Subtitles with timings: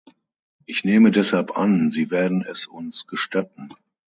[0.65, 3.71] Ich nehme deshalb an, Sie werden es uns gestatten.